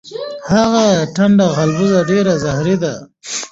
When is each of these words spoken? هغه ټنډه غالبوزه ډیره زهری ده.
هغه 0.53 0.85
ټنډه 1.15 1.47
غالبوزه 1.55 1.99
ډیره 2.09 2.33
زهری 2.43 2.75
ده. 2.83 2.93